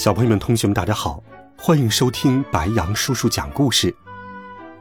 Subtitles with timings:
[0.00, 1.22] 小朋友们、同学们，大家好，
[1.58, 3.94] 欢迎收听白羊叔叔讲故事。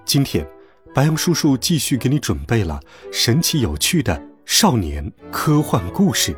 [0.06, 0.48] 今天，
[0.96, 2.80] 白羊叔叔继续给你准备了
[3.12, 6.34] 神奇有趣的少年科幻故事，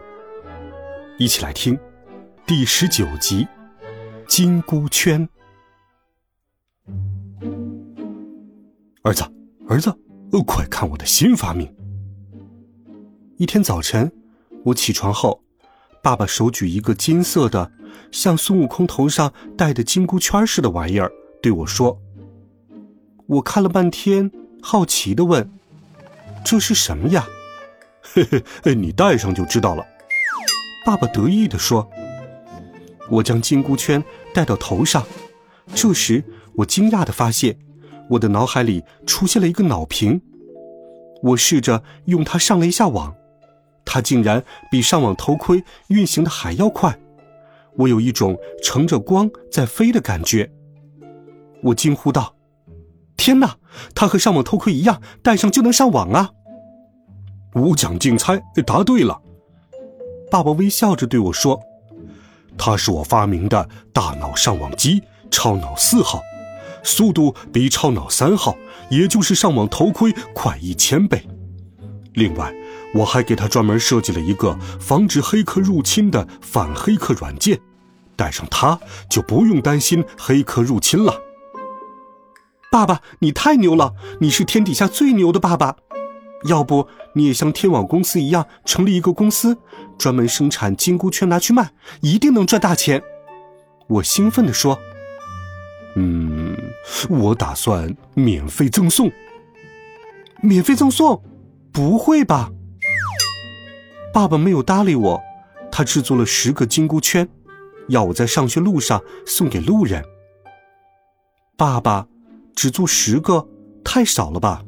[1.20, 1.78] 一起来听
[2.48, 3.44] 第十九集
[4.28, 5.30] 《金箍圈》。
[9.04, 9.24] 儿子，
[9.70, 9.96] 儿子，
[10.48, 11.72] 快看我的新发明！
[13.38, 14.12] 一天早晨，
[14.66, 15.44] 我起床后，
[16.02, 17.72] 爸爸手举一个金色的。
[18.12, 21.12] 像孙悟空头上戴的金箍圈似的玩意儿，
[21.42, 22.00] 对我说
[23.28, 25.50] ：“我看了半天，好奇的问
[26.44, 27.28] ：‘这是什么呀？’
[28.02, 28.28] 嘿
[28.64, 29.86] 嘿，你戴上就知道了。”
[30.86, 31.88] 爸爸得意的说
[33.10, 35.06] ：“我将金箍圈戴到头上，
[35.76, 36.24] 这时
[36.56, 37.58] 我惊讶的发现，
[38.10, 40.22] 我的脑海里出现了一个脑屏。
[41.22, 43.16] 我试着用它上了一下网，
[43.86, 47.00] 它竟然比上网头盔运行的还要快。”
[47.78, 50.52] 我有一种乘着光在飞的感觉，
[51.64, 52.36] 我惊呼道
[53.16, 53.56] ：“天哪！
[53.96, 56.32] 它和上网头盔一样，戴上就能上网啊！”
[57.56, 59.22] 无奖竞猜，答对了。
[60.30, 61.60] 爸爸微笑着对我说
[62.58, 66.22] ：“它是我发明的大脑上网机——超脑四号，
[66.84, 68.56] 速度比超脑三号，
[68.90, 71.22] 也就是上网头盔快一千倍。
[72.14, 72.54] 另外。”
[72.94, 77.60] 我还给他专门设计了一个防止黑客入侵的反黑客软件，
[78.16, 81.22] 带上它就不用担心黑客入侵了。
[82.72, 83.94] 爸爸，你太牛了！
[84.20, 85.76] 你是天底下最牛的爸爸。
[86.46, 89.58] 要不你也像天网公司一样成立一个公司，
[89.98, 91.72] 专门生产金箍圈拿去卖，
[92.02, 93.04] 一定能赚大钱。
[93.88, 94.80] 我兴奋地说
[95.96, 96.58] ：“嗯，
[97.10, 99.12] 我打算免费赠送。
[100.42, 101.22] 免费赠送？
[101.72, 102.52] 不会吧？”
[104.14, 105.22] 爸爸没有搭理我，
[105.72, 107.28] 他制作了十个金箍圈，
[107.88, 110.04] 要我在上学路上送给路人。
[111.56, 112.08] 爸爸，
[112.54, 113.48] 只做十个
[113.86, 114.64] 太少了吧？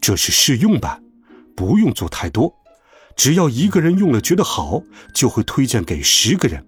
[0.00, 1.02] 这是试用版，
[1.56, 2.54] 不用做太多，
[3.16, 6.64] 只要一个人用了觉得好，就会推荐给十个人，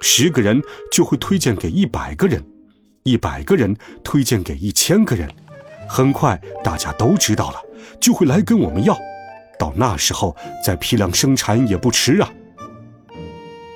[0.00, 0.60] 十个人
[0.90, 2.44] 就会推荐给一百个人，
[3.04, 5.30] 一百个人推荐给一千个人，
[5.88, 7.62] 很快大家都知道了，
[8.00, 8.98] 就会来跟我们要。
[9.58, 12.30] 到那时候再批量生产也不迟啊！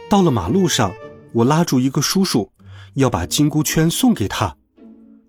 [0.08, 0.92] 到了马路上，
[1.32, 2.50] 我拉住一个叔叔，
[2.94, 4.56] 要把金箍圈送给他，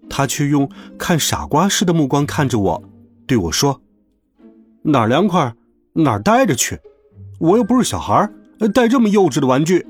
[0.09, 2.83] 他却用看傻瓜似的目光看着我，
[3.25, 3.81] 对我说
[4.83, 5.53] ：“哪儿凉快
[5.93, 6.79] 哪儿待着去，
[7.39, 8.29] 我又不是小孩
[8.73, 9.87] 带这么幼稚的玩具。”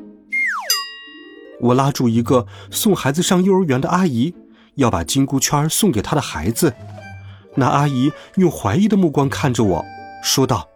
[1.59, 4.35] 我拉住一个送孩子上幼儿园的阿姨，
[4.75, 6.73] 要把金箍圈送给她的孩子，
[7.56, 9.85] 那阿姨用怀疑的目光看着我。
[10.23, 10.67] 说道：“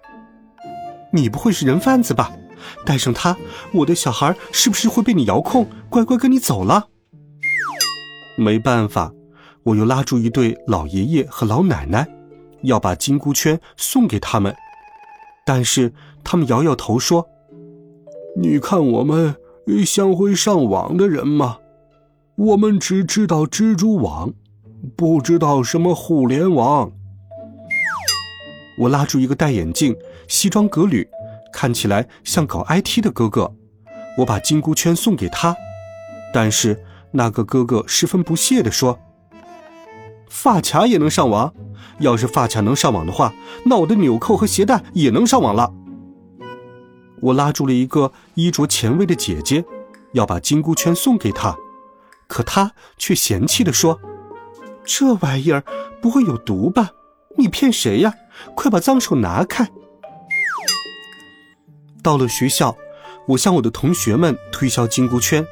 [1.11, 2.33] 你不会是人贩子吧？
[2.85, 3.35] 带上它，
[3.71, 6.89] 我的小孩是不是会被你遥控，乖乖跟你走了？”
[8.35, 9.13] 没办法，
[9.63, 12.05] 我又拉住一对老爷爷和老奶奶，
[12.63, 14.53] 要把金箍圈送给他们，
[15.45, 15.93] 但是
[16.25, 17.25] 他们摇摇头说
[18.39, 19.33] ：“你看我们
[19.85, 21.59] 像会上网的人吗？
[22.35, 24.33] 我们只知道蜘蛛网，
[24.97, 26.91] 不知道什么互联网。”
[28.77, 29.95] 我拉住一个戴眼镜、
[30.27, 31.07] 西装革履、
[31.51, 33.51] 看起来像搞 IT 的哥哥，
[34.17, 35.55] 我把金箍圈送给他，
[36.33, 36.79] 但是
[37.11, 38.99] 那个哥哥十分不屑地说
[40.29, 41.53] ：“发卡也能上网？
[41.99, 43.33] 要是发卡能上网的话，
[43.65, 45.73] 那我的纽扣和鞋带也能上网了。”
[47.19, 49.65] 我拉住了一个衣着前卫的姐姐，
[50.13, 51.56] 要把金箍圈送给她，
[52.27, 54.00] 可她却嫌弃地说
[54.85, 55.63] ：“这玩意儿
[56.00, 56.91] 不会有毒吧？
[57.38, 58.13] 你骗谁呀？”
[58.56, 59.68] 快把脏手拿开！
[62.04, 62.78] 到了学校，
[63.28, 65.45] 我向我的同学们推销金箍圈，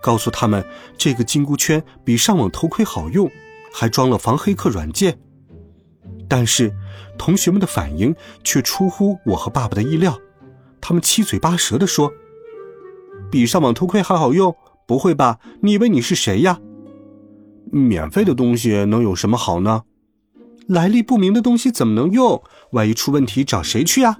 [0.00, 0.64] 告诉他们
[0.96, 3.30] 这个金箍圈比上网头盔好用，
[3.72, 5.18] 还装了防黑客软件。
[6.26, 6.74] 但是，
[7.18, 10.18] 同学们的反应却出乎我和爸爸的意料，
[10.80, 12.10] 他们七嘴八舌地说
[13.30, 14.56] ：“比上网头盔还好用？
[14.86, 15.38] 不会吧？
[15.60, 16.58] 你以为你是谁呀？
[17.70, 19.82] 免费的东西能有什么好呢？”
[20.68, 22.42] 来历不明的东西怎么能用？
[22.72, 24.16] 万一出问题找谁去呀？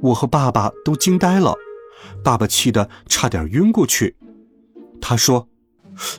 [0.00, 1.54] 我和爸爸都惊呆了，
[2.22, 4.16] 爸爸气得差点晕过去。
[5.00, 5.48] 他说：“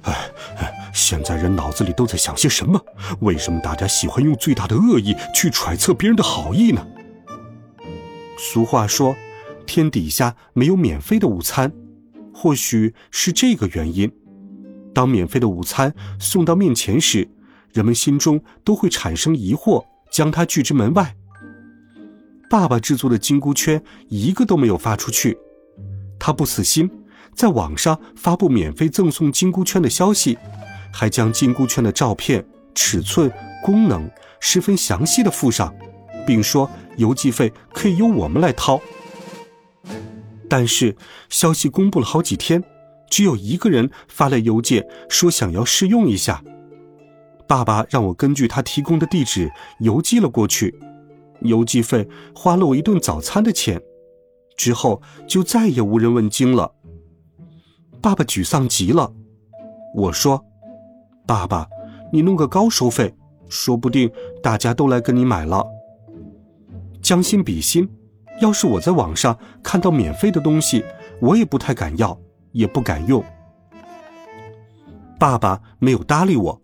[0.03, 0.31] 哎，
[0.94, 2.83] 现在人脑子里都在想些什么？
[3.19, 6.88] 为什么大家喜欢用最大的恶意去揣测别人的好意呢？”
[8.39, 9.15] 俗话说
[9.67, 11.71] ：“天底下没有免费的午餐。”
[12.33, 14.11] 或许是这个原因，
[14.94, 17.27] 当免费的午餐送到面前时，
[17.77, 21.15] 人们心中都会产生疑惑，将它拒之门外。
[22.50, 23.79] 爸爸制作的金箍圈
[24.09, 25.38] 一个都没有发出去，
[26.18, 26.89] 他不死心，
[27.35, 30.35] 在网上发布免费赠送金箍圈的消息，
[30.91, 32.44] 还将金箍圈的照片、
[32.74, 33.31] 尺寸、
[33.63, 34.09] 功能
[34.39, 35.71] 十分详细的附上，
[36.25, 38.81] 并说邮寄费可以由我们来掏。
[40.50, 40.95] 但是
[41.30, 42.63] 消息公布了好几天，
[43.07, 46.44] 只有一个人发来邮件说想要试用一下。
[47.47, 50.77] 爸爸让我根据他提供的地址邮寄了过去，
[51.41, 53.81] 邮寄费花了我一顿早餐的钱。
[54.57, 56.73] 之后就再也无人问津了。
[58.01, 59.13] 爸爸沮丧极了。
[59.95, 60.44] 我说
[61.25, 61.67] ：“爸爸，
[62.11, 63.15] 你弄个高收费，
[63.47, 64.11] 说不定
[64.41, 65.65] 大家都来跟你买了。”
[67.01, 67.88] 将心比心。
[68.39, 70.83] 要是我在网上看到免费的东西，
[71.19, 72.15] 我也不太敢要，
[72.51, 73.23] 也不敢用。
[75.17, 76.61] 爸爸没有搭理我，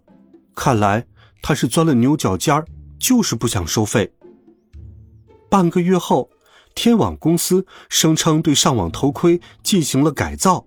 [0.56, 1.06] 看来
[1.42, 2.66] 他是钻了牛角尖儿，
[3.00, 4.14] 就是不想收费。
[5.50, 6.30] 半个月后，
[6.74, 10.66] 天网公司声称对上网头盔进行了改造，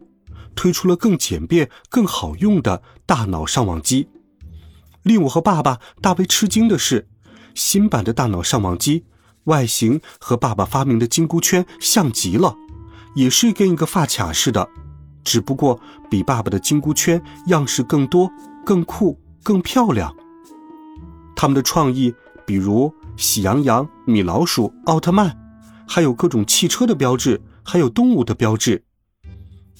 [0.54, 4.08] 推出了更简便、更好用的大脑上网机。
[5.02, 7.08] 令我和爸爸大为吃惊的是，
[7.54, 9.04] 新版的大脑上网机。
[9.44, 12.56] 外形和爸爸发明的金箍圈像极了，
[13.14, 14.68] 也是跟一个发卡似的，
[15.22, 15.80] 只不过
[16.10, 18.28] 比爸爸的金箍圈样式更多、
[18.64, 20.12] 更酷、更漂亮。
[21.36, 22.12] 他们的创意，
[22.44, 25.38] 比如喜羊羊、米老鼠、奥特曼，
[25.86, 28.82] 还有各种汽车的标志，还有动物的标志。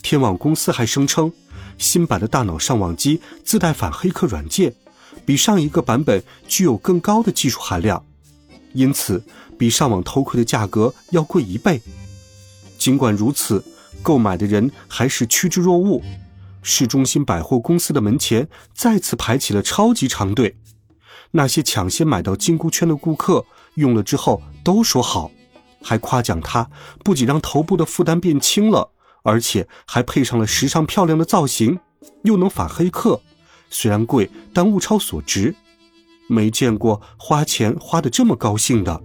[0.03, 1.33] 天网公司还声称，
[1.79, 4.73] 新版的大脑上网机自带反黑客软件，
[5.25, 8.05] 比上一个版本具有更高的技术含量，
[8.73, 9.21] 因此。
[9.59, 11.81] 比上网偷窥的价格要贵一倍。
[12.79, 13.65] 尽管如此，
[14.03, 16.03] 购买的人还是趋之若鹜。
[16.69, 20.57] 市中心百货公司的门前再次排起了超级长队。
[21.31, 25.31] 那些抢先买到金箍圈的顾客用了之后都说好，
[25.81, 26.69] 还夸奖它
[27.05, 28.91] 不仅让头部的负担变轻了，
[29.23, 31.79] 而且还配上了时尚漂亮的造型，
[32.25, 33.21] 又能反黑客。
[33.71, 35.55] 虽然贵，但物超所值。
[36.29, 39.01] 没见过花钱花的这么高兴的。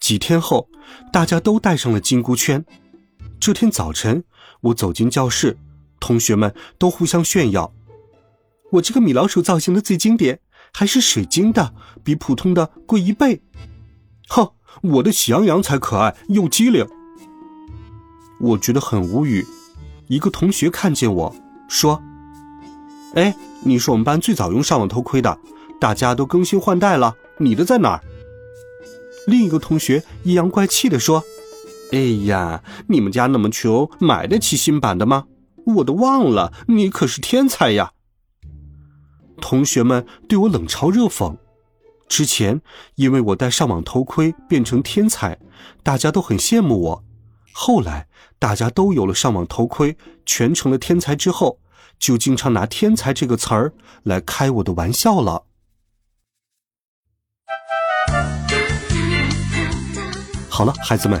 [0.00, 0.68] 几天后，
[1.12, 2.64] 大家都戴上了金箍圈。
[3.38, 4.24] 这天早晨，
[4.60, 5.56] 我走进教室，
[5.98, 7.72] 同学们都互相炫耀
[8.72, 10.40] ：“我这个米老鼠造型的最经典，
[10.72, 13.42] 还是水晶的，比普通的贵一倍。
[14.28, 14.52] ”“哼，
[14.82, 16.86] 我的喜羊羊才可爱又机灵。”
[18.40, 19.46] 我觉得很无语。
[20.08, 21.36] 一个同学看见我
[21.68, 22.02] 说
[23.14, 25.38] ：“哎，你是我们班最早用上网偷窥的，
[25.80, 28.00] 大家都更新换代了，你的在哪儿？”
[29.26, 31.22] 另一个同学阴阳怪气地说
[31.92, 35.26] ：“哎呀，你们家那么穷，买得起新版的吗？
[35.66, 37.92] 我都忘了，你可是天才呀！”
[39.40, 41.36] 同学们对我冷嘲热讽。
[42.08, 42.60] 之前
[42.96, 45.38] 因为我戴上网头盔变成天才，
[45.82, 47.04] 大家都很羡慕我。
[47.52, 48.08] 后来
[48.38, 51.58] 大家都有了上网头盔，全成了天才之后，
[51.98, 53.72] 就经常拿“天才”这个词儿
[54.02, 55.44] 来开我的玩笑了。
[60.48, 61.20] 好了，孩子们，